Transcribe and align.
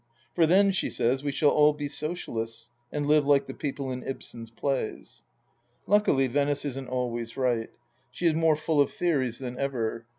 For 0.33 0.47
then, 0.47 0.71
she 0.71 0.89
says, 0.89 1.23
we 1.23 1.31
shall 1.31 1.51
all 1.51 1.73
be 1.73 1.87
Socialists, 1.87 2.71
and 2.91 3.05
live 3.05 3.27
like 3.27 3.45
the 3.45 3.53
people 3.53 3.91
in 3.91 4.01
Ibsen's 4.01 4.49
plays. 4.49 5.21
Luckily, 5.85 6.25
Venice 6.25 6.65
isn't 6.65 6.87
always 6.89 7.37
right. 7.37 7.69
She 8.09 8.25
is 8.25 8.33
more 8.33 8.55
full 8.55 8.81
of 8.81 8.91
theories 8.91 9.37
than 9.37 9.59
ever. 9.59 10.07